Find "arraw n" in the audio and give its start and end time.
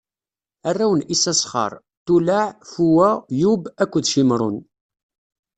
0.69-1.07